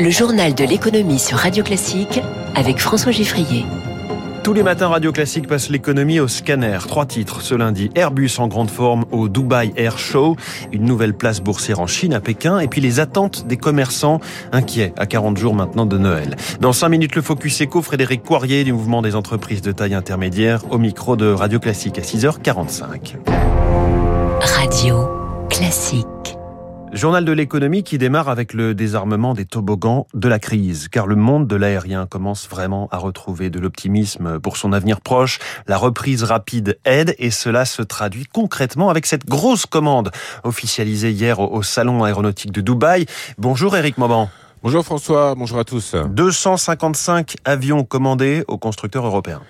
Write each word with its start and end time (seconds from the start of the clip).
Le 0.00 0.08
journal 0.08 0.54
de 0.54 0.64
l'économie 0.64 1.18
sur 1.18 1.36
Radio 1.36 1.62
Classique 1.62 2.22
avec 2.54 2.78
François 2.78 3.12
Giffrier. 3.12 3.66
Tous 4.42 4.54
les 4.54 4.62
matins, 4.62 4.88
Radio 4.88 5.12
Classique 5.12 5.46
passe 5.46 5.68
l'économie 5.68 6.20
au 6.20 6.26
scanner. 6.26 6.78
Trois 6.88 7.04
titres 7.04 7.42
ce 7.42 7.54
lundi. 7.54 7.90
Airbus 7.94 8.30
en 8.38 8.48
grande 8.48 8.70
forme 8.70 9.04
au 9.10 9.28
Dubai 9.28 9.74
Air 9.76 9.98
Show, 9.98 10.36
une 10.72 10.86
nouvelle 10.86 11.12
place 11.12 11.42
boursière 11.42 11.80
en 11.80 11.86
Chine 11.86 12.14
à 12.14 12.20
Pékin, 12.20 12.60
et 12.60 12.66
puis 12.66 12.80
les 12.80 12.98
attentes 12.98 13.46
des 13.46 13.58
commerçants 13.58 14.20
inquiets 14.52 14.94
à 14.96 15.04
40 15.04 15.36
jours 15.36 15.54
maintenant 15.54 15.84
de 15.84 15.98
Noël. 15.98 16.36
Dans 16.60 16.72
5 16.72 16.88
minutes, 16.88 17.14
le 17.14 17.20
Focus 17.20 17.60
Eco, 17.60 17.82
Frédéric 17.82 18.22
Poirier 18.22 18.64
du 18.64 18.72
mouvement 18.72 19.02
des 19.02 19.14
entreprises 19.14 19.60
de 19.60 19.70
taille 19.70 19.94
intermédiaire 19.94 20.62
au 20.70 20.78
micro 20.78 21.14
de 21.16 21.30
Radio 21.30 21.58
Classique 21.58 21.98
à 21.98 22.02
6h45. 22.02 23.16
Radio 24.40 25.10
Classique. 25.50 26.06
Journal 26.92 27.24
de 27.24 27.30
l'économie 27.30 27.84
qui 27.84 27.98
démarre 27.98 28.28
avec 28.28 28.52
le 28.52 28.74
désarmement 28.74 29.32
des 29.32 29.44
toboggans 29.44 30.08
de 30.12 30.28
la 30.28 30.40
crise, 30.40 30.88
car 30.88 31.06
le 31.06 31.14
monde 31.14 31.46
de 31.46 31.54
l'aérien 31.54 32.06
commence 32.06 32.48
vraiment 32.48 32.88
à 32.90 32.98
retrouver 32.98 33.48
de 33.48 33.60
l'optimisme 33.60 34.40
pour 34.40 34.56
son 34.56 34.72
avenir 34.72 35.00
proche. 35.00 35.38
La 35.68 35.76
reprise 35.76 36.24
rapide 36.24 36.78
aide 36.84 37.14
et 37.18 37.30
cela 37.30 37.64
se 37.64 37.82
traduit 37.82 38.26
concrètement 38.26 38.90
avec 38.90 39.06
cette 39.06 39.24
grosse 39.24 39.66
commande 39.66 40.10
officialisée 40.42 41.12
hier 41.12 41.38
au 41.38 41.62
Salon 41.62 42.02
aéronautique 42.02 42.50
de 42.50 42.60
Dubaï. 42.60 43.06
Bonjour 43.38 43.76
Eric 43.76 43.96
Mauban. 43.96 44.28
Bonjour 44.64 44.84
François, 44.84 45.36
bonjour 45.36 45.60
à 45.60 45.64
tous. 45.64 45.94
255 45.94 47.36
avions 47.44 47.84
commandés 47.84 48.44
aux 48.48 48.58
constructeurs 48.58 49.06
européens. 49.06 49.42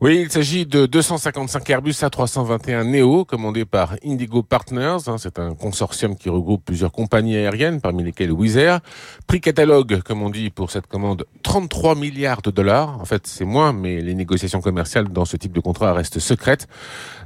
Oui, 0.00 0.20
il 0.22 0.30
s'agit 0.30 0.64
de 0.64 0.86
255 0.86 1.68
Airbus 1.70 1.90
A321 1.90 2.84
Neo 2.84 3.24
commandés 3.24 3.64
par 3.64 3.96
Indigo 4.06 4.44
Partners. 4.44 5.08
Hein, 5.08 5.16
c'est 5.18 5.40
un 5.40 5.56
consortium 5.56 6.16
qui 6.16 6.28
regroupe 6.28 6.64
plusieurs 6.64 6.92
compagnies 6.92 7.34
aériennes, 7.34 7.80
parmi 7.80 8.04
lesquelles 8.04 8.30
Wizz 8.30 8.58
Air. 8.58 8.78
Prix 9.26 9.40
catalogue, 9.40 10.02
comme 10.02 10.22
on 10.22 10.30
dit 10.30 10.50
pour 10.50 10.70
cette 10.70 10.86
commande, 10.86 11.24
33 11.42 11.96
milliards 11.96 12.42
de 12.42 12.52
dollars. 12.52 13.00
En 13.00 13.04
fait, 13.06 13.26
c'est 13.26 13.44
moins, 13.44 13.72
mais 13.72 14.00
les 14.00 14.14
négociations 14.14 14.60
commerciales 14.60 15.08
dans 15.08 15.24
ce 15.24 15.36
type 15.36 15.50
de 15.50 15.58
contrat 15.58 15.92
restent 15.94 16.20
secrètes. 16.20 16.68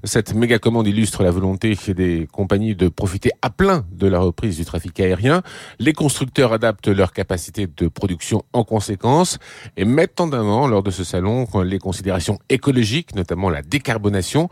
Cette 0.02 0.32
méga 0.32 0.58
commande 0.58 0.86
illustre 0.86 1.22
la 1.24 1.30
volonté 1.30 1.76
des 1.88 2.26
compagnies 2.32 2.74
de 2.74 2.88
profiter 2.88 3.32
à 3.42 3.50
plein 3.50 3.84
de 3.92 4.06
la 4.06 4.18
reprise 4.18 4.56
du 4.56 4.64
trafic 4.64 4.98
aérien. 4.98 5.42
Les 5.78 5.92
constructeurs 5.92 6.54
adaptent 6.54 6.88
leur 6.88 7.12
capacité 7.12 7.66
de 7.66 7.88
production 7.88 8.44
en 8.54 8.64
conséquence 8.64 9.38
et 9.76 9.84
mettent 9.84 10.22
en 10.22 10.32
avant 10.32 10.66
lors 10.66 10.82
de 10.82 10.90
ce 10.90 11.04
salon 11.04 11.46
les 11.62 11.78
considérations 11.78 12.38
économiques 12.48 12.61
écologique, 12.62 13.16
notamment 13.16 13.50
la 13.50 13.60
décarbonation 13.60 14.48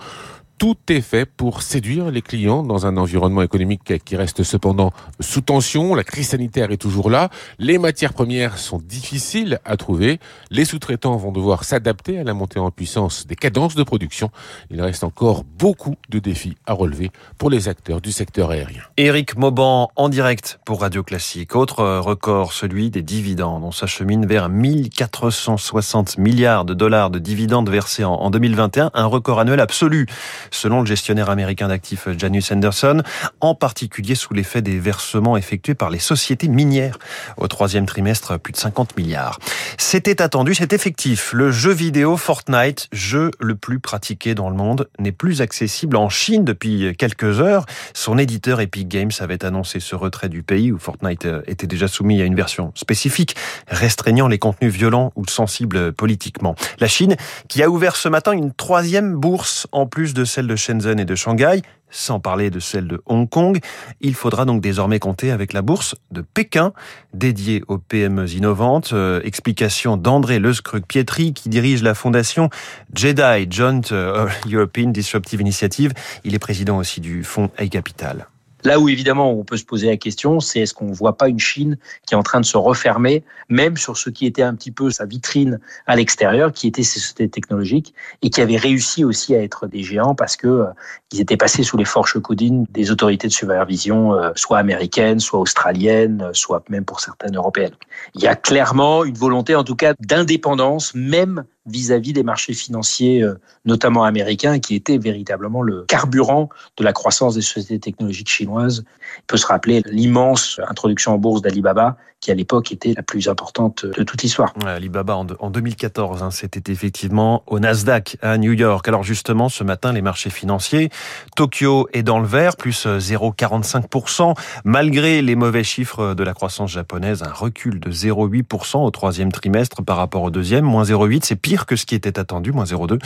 tout 0.61 0.77
est 0.91 1.01
fait 1.01 1.25
pour 1.25 1.63
séduire 1.63 2.11
les 2.11 2.21
clients 2.21 2.63
dans 2.63 2.85
un 2.85 2.99
environnement 2.99 3.41
économique 3.41 3.95
qui 4.05 4.15
reste 4.15 4.43
cependant 4.43 4.93
sous 5.19 5.41
tension. 5.41 5.95
La 5.95 6.05
crise 6.05 6.29
sanitaire 6.29 6.71
est 6.71 6.77
toujours 6.77 7.09
là. 7.09 7.31
Les 7.59 7.79
matières 7.79 8.13
premières 8.13 8.59
sont 8.59 8.77
difficiles 8.77 9.59
à 9.65 9.79
trouver. 9.79 10.21
Les 10.51 10.67
sous-traitants 10.67 11.17
vont 11.17 11.33
devoir 11.33 11.65
s'adapter 11.65 12.19
à 12.19 12.25
la 12.25 12.35
montée 12.35 12.59
en 12.59 12.71
puissance 12.71 13.27
des 13.27 13.37
cadences 13.37 13.75
de 13.75 13.83
production. 13.83 14.31
Il 14.71 14.83
reste 14.83 15.03
encore 15.03 15.45
beaucoup 15.45 15.95
de 16.11 16.19
défis 16.19 16.59
à 16.67 16.75
relever 16.75 17.11
pour 17.39 17.49
les 17.49 17.71
acteurs 17.71 18.03
du 18.03 18.13
secteur 18.13 18.51
aérien. 18.51 18.83
Éric 18.99 19.39
Mauban 19.39 19.91
en 19.97 20.11
direct 20.11 20.61
pour 20.67 20.83
Radio 20.83 21.03
Classique. 21.03 21.57
Autre 21.57 21.83
record, 22.01 22.53
celui 22.53 22.91
des 22.91 23.03
dividendes. 23.03 23.65
On 23.65 23.73
s'achemine 23.73 24.27
vers 24.27 24.51
1460 24.51 26.19
milliards 26.19 26.67
de 26.67 26.75
dollars 26.75 27.09
de 27.09 27.19
dividendes 27.19 27.71
versés 27.71 28.05
en 28.05 28.29
2021, 28.29 28.91
un 28.93 29.07
record 29.07 29.41
annuel 29.41 29.61
absolu 29.61 30.07
selon 30.51 30.81
le 30.81 30.87
gestionnaire 30.87 31.31
américain 31.31 31.69
d'actifs 31.69 32.09
Janus 32.17 32.53
Henderson, 32.53 33.03
en 33.41 33.55
particulier 33.55 34.15
sous 34.15 34.35
l'effet 34.35 34.63
des 34.63 34.79
versements 34.79 35.37
effectués 35.37 35.75
par 35.75 35.91
les 35.91 35.99
sociétés 35.99 36.49
minières. 36.49 36.99
Au 37.37 37.49
troisième 37.49 37.87
trimestre, 37.87 38.39
plus 38.39 38.53
de 38.53 38.59
50 38.59 38.97
milliards. 38.97 39.39
C'était 39.79 40.23
attendu, 40.23 40.55
c'est 40.55 40.73
effectif. 40.73 41.33
Le 41.33 41.51
jeu 41.51 41.73
vidéo 41.73 42.17
Fortnite, 42.17 42.89
jeu 42.93 43.31
le 43.41 43.55
plus 43.55 43.81
pratiqué 43.81 44.35
dans 44.35 44.51
le 44.51 44.57
monde, 44.57 44.89
n'est 44.99 45.13
plus 45.13 45.43
accessible 45.43 45.97
en 45.97 46.09
Chine 46.09 46.45
depuis 46.45 46.95
quelques 46.97 47.41
heures. 47.41 47.67
Son 47.95 48.19
éditeur 48.19 48.61
Epic 48.61 48.89
Games 48.89 49.11
avait 49.21 49.45
annoncé 49.45 49.81
ce 49.81 49.95
retrait 49.95 50.29
du 50.29 50.43
pays 50.43 50.73
où 50.73 50.79
Fortnite 50.79 51.27
était 51.47 51.67
déjà 51.67 51.89
soumis 51.89 52.21
à 52.21 52.25
une 52.25 52.35
version 52.35 52.73
spécifique 52.75 53.37
restreignant 53.69 54.29
les 54.29 54.39
contenus 54.39 54.73
violents 54.73 55.13
ou 55.17 55.27
sensibles 55.29 55.93
politiquement. 55.93 56.55
La 56.79 56.89
Chine 56.89 57.17
qui 57.49 57.63
a 57.63 57.69
ouvert 57.69 57.97
ce 57.97 58.09
matin 58.09 58.33
une 58.33 58.53
troisième 58.53 59.15
bourse 59.15 59.67
en 59.73 59.87
plus 59.87 60.15
de 60.15 60.25
celle 60.25 60.40
de 60.47 60.57
Shenzhen 60.57 60.99
et 60.99 61.05
de 61.05 61.15
Shanghai, 61.15 61.63
sans 61.91 62.21
parler 62.21 62.51
de 62.51 62.61
celle 62.61 62.87
de 62.87 63.03
Hong 63.07 63.29
Kong. 63.29 63.59
Il 64.01 64.15
faudra 64.15 64.45
donc 64.45 64.63
désormais 64.63 64.99
compter 64.99 65.31
avec 65.31 65.53
la 65.53 65.63
bourse 65.63 65.95
de 66.11 66.23
Pékin, 66.23 66.73
dédiée 67.13 67.63
aux 67.69 67.79
PME 67.79 68.31
innovantes. 68.33 68.93
Euh, 68.93 69.21
explication 69.25 69.97
d'André 69.97 70.39
Leuskruc-Pietri, 70.39 71.35
qui 71.35 71.49
dirige 71.49 71.83
la 71.83 71.95
fondation 71.95 72.49
Jedi 72.95 73.47
Joint 73.51 73.81
euh, 73.93 74.29
European 74.51 74.91
Disruptive 74.91 75.41
Initiative. 75.41 75.93
Il 76.25 76.35
est 76.35 76.39
président 76.39 76.79
aussi 76.79 77.01
du 77.01 77.25
fonds 77.25 77.51
A 77.59 77.67
Capital. 77.67 78.30
Là 78.65 78.79
où 78.79 78.89
évidemment 78.89 79.33
on 79.33 79.45
peut 79.45 79.57
se 79.57 79.65
poser 79.65 79.89
la 79.89 79.97
question, 79.97 80.41
c'est 80.41 80.61
est-ce 80.61 80.75
qu'on 80.75 80.87
ne 80.87 80.95
voit 80.95 81.17
pas 81.17 81.29
une 81.29 81.39
Chine 81.39 81.79
qui 82.07 82.15
est 82.15 82.17
en 82.17 82.23
train 82.23 82.41
de 82.41 82.45
se 82.45 82.57
refermer, 82.57 83.25
même 83.49 83.77
sur 83.77 83.97
ce 83.97 84.11
qui 84.11 84.27
était 84.27 84.43
un 84.43 84.55
petit 84.55 84.71
peu 84.71 84.91
sa 84.91 85.07
vitrine 85.07 85.61
à 85.87 85.97
l'extérieur, 85.97 86.53
qui 86.53 86.67
était 86.67 86.83
ses 86.83 87.01
sociétés 87.01 87.29
technologiques, 87.29 87.95
et 88.23 88.31
qui 88.31 88.41
avait 88.41 88.57
réussi 88.57 89.05
aussi 89.05 89.35
à 89.35 89.43
être 89.43 89.67
des 89.67 89.83
géants 89.83 90.15
parce 90.15 90.37
que 90.37 90.47
euh, 90.47 90.65
ils 91.13 91.21
étaient 91.21 91.37
passés 91.37 91.63
sous 91.63 91.77
les 91.77 91.85
forches 91.85 92.19
codines 92.19 92.67
des 92.71 92.91
autorités 92.91 93.29
de 93.29 93.33
supervision, 93.33 94.15
euh, 94.15 94.31
soit 94.35 94.59
américaines, 94.59 95.21
soit 95.21 95.41
australiennes, 95.41 96.31
soit 96.33 96.63
même 96.69 96.85
pour 96.85 97.01
certaines 97.01 97.37
européennes. 97.37 97.75
Il 98.15 98.23
y 98.23 98.27
a 98.27 98.37
clairement 98.37 99.05
une 99.05 99.17
volonté, 99.17 99.55
en 99.55 99.65
tout 99.65 99.77
cas, 99.77 99.95
d'indépendance, 100.01 100.95
même 100.95 101.45
vis-à-vis 101.67 102.13
des 102.13 102.23
marchés 102.23 102.55
financiers, 102.55 103.23
euh, 103.23 103.35
notamment 103.65 104.05
américains, 104.05 104.59
qui 104.59 104.75
étaient 104.75 104.99
véritablement 104.99 105.63
le 105.63 105.85
carburant 105.89 106.49
de 106.77 106.85
la 106.85 106.93
croissance 106.93 107.35
des 107.35 107.43
sociétés 107.43 107.79
technologiques 107.79 108.31
chinoises. 108.31 108.85
Il 109.19 109.23
peut 109.27 109.37
se 109.37 109.47
rappeler 109.47 109.83
l'immense 109.87 110.61
introduction 110.69 111.15
en 111.15 111.19
bourse 111.19 111.43
d'Alibaba, 111.43 111.97
qui 112.21 112.31
à 112.31 112.35
l'époque 112.35 112.71
était 112.71 112.93
la 112.95 113.03
plus 113.03 113.29
importante 113.29 113.87
de 113.87 114.03
toute 114.03 114.23
l'histoire. 114.23 114.53
Alibaba 114.67 115.17
en, 115.17 115.51
2014, 115.51 116.23
hein, 116.23 116.31
c'était 116.31 116.71
effectivement 116.71 117.43
au 117.47 117.59
Nasdaq 117.59 118.19
à 118.21 118.37
New 118.37 118.53
York. 118.53 118.87
Alors 118.89 119.03
justement, 119.03 119.49
ce 119.49 119.65
matin, 119.65 119.93
les 119.93 120.03
marchés 120.03 120.29
financiers, 120.29 120.91
Tokyo 121.35 121.89
est 121.95 122.03
dans 122.03 122.19
le 122.19 122.27
vert, 122.27 122.57
plus 122.57 122.87
0,45%, 122.87 124.35
malgré 124.65 125.23
les 125.23 125.35
mauvais 125.35 125.65
chiffres 125.65 126.15
de 126.15 126.23
la 126.23 126.35
croissance 126.35 126.71
japonaise, 126.71 127.23
un 127.23 127.33
recul 127.33 127.81
de 127.81 127.91
0,8% 127.91 128.85
au 128.85 128.91
troisième 128.91 129.33
trimestre 129.33 129.83
par 129.83 129.97
rapport 129.97 130.23
au 130.23 130.31
deuxième, 130.31 130.65
moins 130.65 130.85
0,8, 130.85 131.21
c'est 131.25 131.37
pire 131.37 131.60
que 131.67 131.77
ce 131.77 131.87
qui 131.87 131.95
était 131.95 132.19
attendu, 132.19 132.53
moins 132.53 132.65
0,2, 132.65 132.99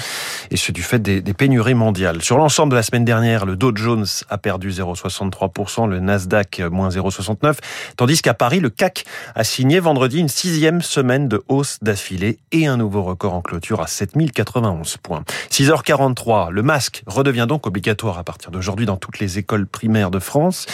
et 0.51 0.57
ce 0.57 0.73
du 0.73 0.83
fait 0.83 0.99
des, 0.99 1.21
des 1.21 1.35
pénuries 1.35 1.75
mondiales. 1.75 2.23
Sur 2.23 2.39
l'ensemble 2.39 2.73
de 2.73 2.77
la 2.77 2.83
semaine 2.83 3.05
dernière, 3.05 3.47
le 3.47 3.57
Dow 3.57 3.73
Jones 3.75 4.07
a 4.29 4.39
perdu 4.39 4.71
0,63%, 4.71 5.89
le 5.89 6.01
Nasdaq 6.01 6.61
moins 6.71 6.89
0,69, 6.89 7.57
tandis 7.97 8.23
qu'à 8.23 8.35
Paris, 8.35 8.61
le 8.61 8.71
CAC 8.71 9.05
a 9.35 9.45
signé 9.45 9.81
vendredi 9.81 10.19
une 10.19 10.29
sixième 10.29 10.83
semaine 10.83 11.29
de 11.29 11.43
hausse 11.49 11.79
d'affilée 11.83 12.39
et 12.53 12.67
un 12.67 12.77
nouveau 12.77 13.03
record 13.03 13.35
en 13.35 13.43
clôture 13.43 13.81
à 13.81 13.87
7091 13.87 14.97
points. 14.99 15.25
6h43, 15.51 16.51
le 16.51 16.63
masque 16.63 17.03
redevient 17.07 17.47
donc 17.49 17.67
obligatoire 17.67 18.19
à 18.19 18.25
partir 18.25 18.51
d'aujourd'hui 18.51 18.87
dans 18.87 18.97
toutes 18.97 19.19
les 19.19 19.39
écoles 19.39 19.67
primaires 19.67 20.11
de 20.11 20.19
France 20.19 20.67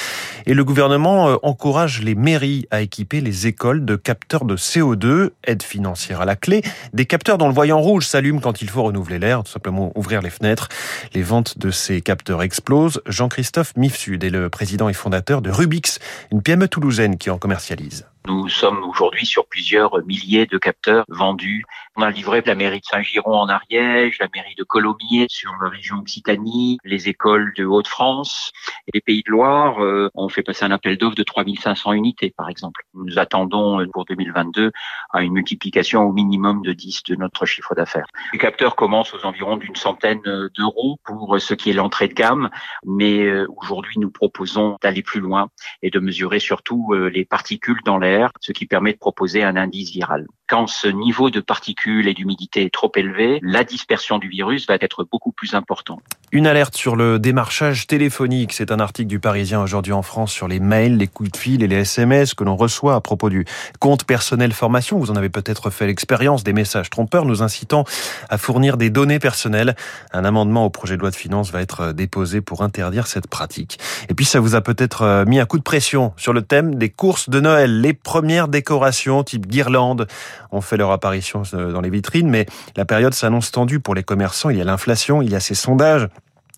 et 0.46 0.54
le 0.54 0.64
gouvernement 0.64 1.28
euh, 1.28 1.36
encourage 1.42 2.02
les 2.02 2.14
mairies 2.14 2.66
à 2.70 2.80
équiper 2.80 3.20
les 3.20 3.46
écoles 3.46 3.84
de 3.84 3.96
capteurs 3.96 4.44
de 4.44 4.56
CO2, 4.56 5.30
aide 5.44 5.62
financière 5.62 6.20
à 6.20 6.24
la 6.24 6.36
clé, 6.36 6.62
des 6.92 7.06
capteurs 7.06 7.38
dont 7.38 7.48
le 7.48 7.54
voyant 7.60 7.82
rouge 7.82 8.06
s'allume 8.06 8.40
quand 8.40 8.62
il 8.62 8.70
faut 8.70 8.84
renouveler 8.84 9.18
l'air, 9.18 9.42
tout 9.42 9.52
simplement 9.52 9.92
ouvrir 9.94 10.22
les 10.22 10.30
fenêtres. 10.30 10.70
Les 11.12 11.22
ventes 11.22 11.58
de 11.58 11.70
ces 11.70 12.00
capteurs 12.00 12.42
explosent. 12.42 13.02
Jean-Christophe 13.04 13.76
Mifsud 13.76 14.24
est 14.24 14.30
le 14.30 14.48
président 14.48 14.88
et 14.88 14.94
fondateur 14.94 15.42
de 15.42 15.50
Rubix, 15.50 15.98
une 16.32 16.40
PME 16.40 16.68
toulousaine 16.68 17.18
qui 17.18 17.28
en 17.28 17.36
commercialise. 17.36 18.06
Nous 18.26 18.50
sommes 18.50 18.84
aujourd'hui 18.84 19.24
sur 19.24 19.46
plusieurs 19.46 20.04
milliers 20.04 20.44
de 20.44 20.58
capteurs 20.58 21.04
vendus. 21.08 21.64
On 21.96 22.02
a 22.02 22.10
livré 22.10 22.42
la 22.44 22.54
mairie 22.54 22.80
de 22.80 22.84
Saint-Giron 22.84 23.34
en 23.34 23.48
Ariège, 23.48 24.18
la 24.20 24.28
mairie 24.34 24.54
de 24.58 24.62
Colomiers 24.62 25.26
sur 25.30 25.52
la 25.62 25.70
région 25.70 25.96
Occitanie, 25.96 26.78
les 26.84 27.08
écoles 27.08 27.52
de 27.56 27.64
Haute-France 27.64 28.52
et 28.86 28.90
les 28.92 29.00
Pays 29.00 29.22
de 29.26 29.30
Loire. 29.30 29.82
Euh, 29.82 30.10
on 30.14 30.28
fait 30.28 30.42
passer 30.42 30.66
un 30.66 30.70
appel 30.70 30.98
d'offres 30.98 31.16
de 31.16 31.22
3500 31.22 31.92
unités, 31.94 32.32
par 32.36 32.50
exemple. 32.50 32.82
Nous 32.92 33.18
attendons 33.18 33.80
euh, 33.80 33.86
pour 33.90 34.04
2022 34.04 34.70
à 35.12 35.22
une 35.22 35.32
multiplication 35.32 36.02
au 36.02 36.12
minimum 36.12 36.60
de 36.62 36.74
10 36.74 37.04
de 37.04 37.16
notre 37.16 37.46
chiffre 37.46 37.74
d'affaires. 37.74 38.06
Les 38.34 38.38
capteurs 38.38 38.76
commencent 38.76 39.14
aux 39.14 39.24
environs 39.24 39.56
d'une 39.56 39.76
centaine 39.76 40.20
euh, 40.26 40.50
d'euros 40.54 40.98
pour 41.04 41.40
ce 41.40 41.54
qui 41.54 41.70
est 41.70 41.74
l'entrée 41.74 42.08
de 42.08 42.14
gamme, 42.14 42.50
mais 42.84 43.30
aujourd'hui 43.56 43.98
nous 43.98 44.10
proposons 44.10 44.76
d'aller 44.82 45.02
plus 45.02 45.20
loin 45.20 45.48
et 45.82 45.90
de 45.90 45.98
mesurer 45.98 46.38
surtout 46.38 46.92
les 46.92 47.24
particules 47.24 47.80
dans 47.84 47.98
l'air 47.98 48.09
ce 48.40 48.52
qui 48.52 48.66
permet 48.66 48.92
de 48.92 48.98
proposer 48.98 49.42
un 49.42 49.56
indice 49.56 49.90
viral. 49.90 50.26
Quand 50.50 50.66
ce 50.66 50.88
niveau 50.88 51.30
de 51.30 51.38
particules 51.38 52.08
et 52.08 52.12
d'humidité 52.12 52.64
est 52.64 52.74
trop 52.74 52.90
élevé, 52.96 53.38
la 53.40 53.62
dispersion 53.62 54.18
du 54.18 54.28
virus 54.28 54.66
va 54.66 54.74
être 54.80 55.04
beaucoup 55.04 55.30
plus 55.30 55.54
importante. 55.54 56.00
Une 56.32 56.48
alerte 56.48 56.76
sur 56.76 56.96
le 56.96 57.20
démarchage 57.20 57.86
téléphonique. 57.86 58.52
C'est 58.52 58.72
un 58.72 58.80
article 58.80 59.06
du 59.06 59.20
Parisien 59.20 59.62
aujourd'hui 59.62 59.92
en 59.92 60.02
France 60.02 60.32
sur 60.32 60.48
les 60.48 60.58
mails, 60.58 60.96
les 60.96 61.06
coups 61.06 61.30
de 61.30 61.36
fil 61.36 61.62
et 61.62 61.68
les 61.68 61.76
SMS 61.76 62.34
que 62.34 62.42
l'on 62.42 62.56
reçoit 62.56 62.96
à 62.96 63.00
propos 63.00 63.30
du 63.30 63.44
compte 63.78 64.02
personnel 64.02 64.52
formation. 64.52 64.98
Vous 64.98 65.12
en 65.12 65.16
avez 65.16 65.28
peut-être 65.28 65.70
fait 65.70 65.86
l'expérience 65.86 66.42
des 66.42 66.52
messages 66.52 66.90
trompeurs 66.90 67.26
nous 67.26 67.42
incitant 67.44 67.84
à 68.28 68.36
fournir 68.36 68.76
des 68.76 68.90
données 68.90 69.20
personnelles. 69.20 69.76
Un 70.12 70.24
amendement 70.24 70.64
au 70.64 70.70
projet 70.70 70.96
de 70.96 71.00
loi 71.00 71.10
de 71.10 71.16
finances 71.16 71.52
va 71.52 71.60
être 71.60 71.92
déposé 71.92 72.40
pour 72.40 72.62
interdire 72.62 73.06
cette 73.06 73.28
pratique. 73.28 73.78
Et 74.08 74.14
puis 74.14 74.24
ça 74.24 74.40
vous 74.40 74.56
a 74.56 74.62
peut-être 74.62 75.02
euh, 75.02 75.24
mis 75.24 75.38
un 75.38 75.46
coup 75.46 75.58
de 75.58 75.64
pression 75.64 76.12
sur 76.16 76.32
le 76.32 76.42
thème 76.42 76.74
des 76.74 76.90
courses 76.90 77.28
de 77.28 77.38
Noël. 77.38 77.80
Les 77.80 77.92
premières 77.92 78.48
décorations 78.48 79.22
type 79.22 79.46
guirlande 79.46 80.08
ont 80.52 80.60
fait 80.60 80.76
leur 80.76 80.90
apparition 80.90 81.42
euh, 81.54 81.72
dans 81.72 81.80
les 81.80 81.90
vitrines, 81.90 82.28
mais 82.28 82.46
la 82.76 82.84
période 82.84 83.14
s'annonce 83.14 83.50
tendue 83.50 83.80
pour 83.80 83.94
les 83.94 84.02
commerçants. 84.02 84.50
Il 84.50 84.58
y 84.58 84.60
a 84.60 84.64
l'inflation, 84.64 85.22
il 85.22 85.30
y 85.30 85.34
a 85.34 85.40
ces 85.40 85.54
sondages 85.54 86.08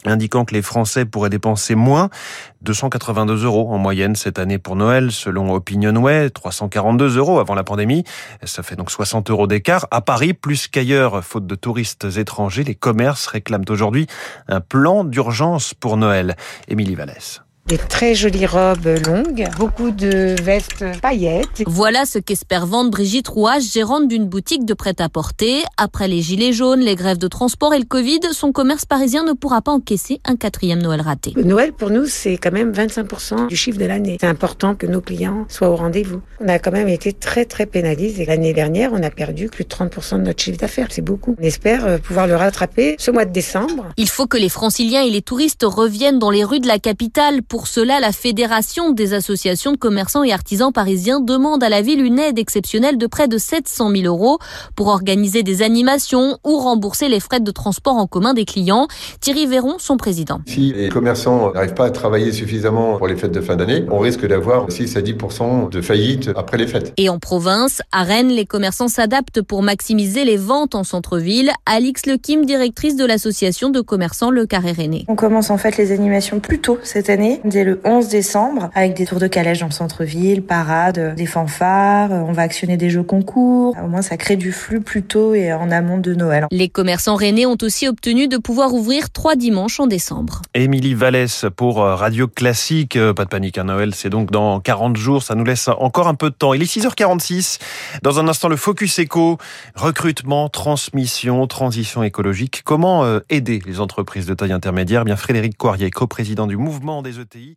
indiquant 0.04 0.44
que 0.44 0.54
les 0.54 0.62
Français 0.62 1.04
pourraient 1.04 1.30
dépenser 1.30 1.74
moins, 1.74 2.10
282 2.62 3.44
euros 3.44 3.70
en 3.70 3.78
moyenne 3.78 4.16
cette 4.16 4.38
année 4.38 4.58
pour 4.58 4.76
Noël, 4.76 5.12
selon 5.12 5.52
Opinionway, 5.52 6.30
342 6.30 7.18
euros 7.18 7.38
avant 7.38 7.54
la 7.54 7.64
pandémie. 7.64 8.04
Ça 8.44 8.62
fait 8.62 8.76
donc 8.76 8.90
60 8.90 9.30
euros 9.30 9.46
d'écart. 9.46 9.86
À 9.90 10.00
Paris, 10.00 10.34
plus 10.34 10.68
qu'ailleurs, 10.68 11.24
faute 11.24 11.46
de 11.46 11.54
touristes 11.54 12.06
étrangers, 12.16 12.64
les 12.64 12.74
commerces 12.74 13.26
réclament 13.26 13.64
aujourd'hui 13.68 14.06
un 14.48 14.60
plan 14.60 15.04
d'urgence 15.04 15.74
pour 15.74 15.96
Noël. 15.96 16.36
Émilie 16.68 16.94
Vallès. 16.94 17.42
Des 17.66 17.78
très 17.78 18.16
jolies 18.16 18.44
robes 18.44 18.98
longues, 19.06 19.48
beaucoup 19.56 19.92
de 19.92 20.34
vestes 20.42 20.84
paillettes. 21.00 21.62
Voilà 21.66 22.04
ce 22.06 22.18
qu'espère 22.18 22.66
vendre 22.66 22.90
Brigitte 22.90 23.28
Rouage, 23.28 23.62
gérante 23.62 24.08
d'une 24.08 24.26
boutique 24.26 24.64
de 24.64 24.74
prêt-à-porter. 24.74 25.62
Après 25.76 26.08
les 26.08 26.22
gilets 26.22 26.52
jaunes, 26.52 26.80
les 26.80 26.96
grèves 26.96 27.18
de 27.18 27.28
transport 27.28 27.72
et 27.72 27.78
le 27.78 27.84
Covid, 27.84 28.18
son 28.32 28.50
commerce 28.50 28.84
parisien 28.84 29.22
ne 29.24 29.32
pourra 29.32 29.62
pas 29.62 29.70
encaisser 29.70 30.20
un 30.24 30.34
quatrième 30.34 30.82
Noël 30.82 31.00
raté. 31.00 31.34
Noël, 31.36 31.72
pour 31.72 31.90
nous, 31.90 32.06
c'est 32.06 32.36
quand 32.36 32.50
même 32.50 32.72
25% 32.72 33.46
du 33.46 33.54
chiffre 33.56 33.78
de 33.78 33.84
l'année. 33.84 34.18
C'est 34.20 34.26
important 34.26 34.74
que 34.74 34.88
nos 34.88 35.00
clients 35.00 35.46
soient 35.48 35.70
au 35.70 35.76
rendez-vous. 35.76 36.20
On 36.40 36.48
a 36.48 36.58
quand 36.58 36.72
même 36.72 36.88
été 36.88 37.12
très, 37.12 37.44
très 37.44 37.66
pénalisés. 37.66 38.26
L'année 38.26 38.52
dernière, 38.52 38.92
on 38.92 39.02
a 39.04 39.10
perdu 39.10 39.46
plus 39.46 39.62
de 39.64 39.68
30% 39.68 40.16
de 40.16 40.22
notre 40.22 40.42
chiffre 40.42 40.58
d'affaires. 40.58 40.88
C'est 40.90 41.00
beaucoup. 41.00 41.36
On 41.38 41.42
espère 41.44 41.86
euh, 41.86 41.98
pouvoir 41.98 42.26
le 42.26 42.34
rattraper 42.34 42.96
ce 42.98 43.12
mois 43.12 43.24
de 43.24 43.32
décembre. 43.32 43.86
Il 43.96 44.08
faut 44.08 44.26
que 44.26 44.36
les 44.36 44.48
franciliens 44.48 45.02
et 45.02 45.10
les 45.10 45.22
touristes 45.22 45.64
reviennent 45.64 46.18
dans 46.18 46.30
les 46.30 46.42
rues 46.42 46.60
de 46.60 46.66
la 46.66 46.80
capitale 46.80 47.42
pour 47.52 47.66
cela, 47.66 48.00
la 48.00 48.12
Fédération 48.12 48.92
des 48.92 49.12
associations 49.12 49.72
de 49.72 49.76
commerçants 49.76 50.24
et 50.24 50.32
artisans 50.32 50.72
parisiens 50.72 51.20
demande 51.20 51.62
à 51.62 51.68
la 51.68 51.82
ville 51.82 52.02
une 52.02 52.18
aide 52.18 52.38
exceptionnelle 52.38 52.96
de 52.96 53.06
près 53.06 53.28
de 53.28 53.36
700 53.36 53.90
000 53.94 54.04
euros 54.04 54.38
pour 54.74 54.86
organiser 54.86 55.42
des 55.42 55.60
animations 55.60 56.38
ou 56.46 56.56
rembourser 56.56 57.10
les 57.10 57.20
frais 57.20 57.40
de 57.40 57.50
transport 57.50 57.96
en 57.96 58.06
commun 58.06 58.32
des 58.32 58.46
clients. 58.46 58.88
Thierry 59.20 59.44
Véron, 59.44 59.74
son 59.76 59.98
président. 59.98 60.40
Si 60.46 60.72
les 60.72 60.88
commerçants 60.88 61.52
n'arrivent 61.52 61.74
pas 61.74 61.84
à 61.84 61.90
travailler 61.90 62.32
suffisamment 62.32 62.96
pour 62.96 63.06
les 63.06 63.18
fêtes 63.18 63.32
de 63.32 63.42
fin 63.42 63.56
d'année, 63.56 63.84
on 63.90 63.98
risque 63.98 64.26
d'avoir 64.26 64.72
6 64.72 64.96
à 64.96 65.02
10 65.02 65.14
de 65.70 65.82
faillite 65.82 66.30
après 66.34 66.56
les 66.56 66.66
fêtes. 66.66 66.94
Et 66.96 67.10
en 67.10 67.18
province, 67.18 67.82
à 67.92 68.02
Rennes, 68.02 68.30
les 68.30 68.46
commerçants 68.46 68.88
s'adaptent 68.88 69.42
pour 69.42 69.62
maximiser 69.62 70.24
les 70.24 70.38
ventes 70.38 70.74
en 70.74 70.84
centre-ville. 70.84 71.50
Alix 71.66 72.06
Lequim, 72.06 72.46
directrice 72.46 72.96
de 72.96 73.04
l'association 73.04 73.68
de 73.68 73.82
commerçants 73.82 74.30
Le 74.30 74.46
Carré 74.46 74.72
René. 74.72 75.04
On 75.08 75.16
commence 75.16 75.50
en 75.50 75.58
fait 75.58 75.76
les 75.76 75.92
animations 75.92 76.40
plus 76.40 76.58
tôt 76.58 76.78
cette 76.82 77.10
année 77.10 77.41
dès 77.44 77.64
le 77.64 77.80
11 77.84 78.08
décembre 78.08 78.70
avec 78.74 78.94
des 78.94 79.06
tours 79.06 79.18
de 79.18 79.26
calèche 79.26 79.60
dans 79.60 79.66
le 79.66 79.72
centre-ville, 79.72 80.42
parades, 80.42 81.14
des 81.14 81.26
fanfares, 81.26 82.10
on 82.10 82.32
va 82.32 82.42
actionner 82.42 82.76
des 82.76 82.90
jeux 82.90 83.02
concours. 83.02 83.76
Au 83.82 83.88
moins 83.88 84.02
ça 84.02 84.16
crée 84.16 84.36
du 84.36 84.52
flux 84.52 84.80
plus 84.80 85.02
tôt 85.02 85.34
et 85.34 85.52
en 85.52 85.70
amont 85.70 85.98
de 85.98 86.14
Noël. 86.14 86.46
Les 86.50 86.68
commerçants 86.68 87.16
rennais 87.16 87.46
ont 87.46 87.58
aussi 87.62 87.88
obtenu 87.88 88.28
de 88.28 88.36
pouvoir 88.36 88.74
ouvrir 88.74 89.10
trois 89.10 89.36
dimanches 89.36 89.80
en 89.80 89.86
décembre. 89.86 90.42
Émilie 90.54 90.94
Vallès 90.94 91.46
pour 91.56 91.82
euh, 91.82 91.94
Radio 91.94 92.28
Classique. 92.28 92.96
Euh, 92.96 93.14
pas 93.14 93.24
de 93.24 93.28
panique 93.28 93.58
à 93.58 93.64
Noël, 93.64 93.94
c'est 93.94 94.10
donc 94.10 94.30
dans 94.30 94.60
40 94.60 94.96
jours, 94.96 95.22
ça 95.22 95.34
nous 95.34 95.44
laisse 95.44 95.68
encore 95.68 96.08
un 96.08 96.14
peu 96.14 96.30
de 96.30 96.34
temps. 96.34 96.54
Il 96.54 96.62
est 96.62 96.76
6h46. 96.76 97.58
Dans 98.02 98.18
un 98.18 98.28
instant, 98.28 98.48
le 98.48 98.56
Focus 98.56 99.00
Eco, 99.00 99.38
recrutement, 99.74 100.48
transmission, 100.48 101.46
transition 101.46 102.02
écologique. 102.02 102.62
Comment 102.64 103.04
euh, 103.04 103.20
aider 103.30 103.62
les 103.66 103.80
entreprises 103.80 104.26
de 104.26 104.34
taille 104.34 104.52
intermédiaire? 104.52 105.02
Eh 105.02 105.04
Bien 105.04 105.16
Frédéric 105.16 105.56
Coirier, 105.56 105.90
coprésident 105.90 106.46
du 106.46 106.56
mouvement 106.56 107.02
des 107.02 107.18
garantie 107.32 107.56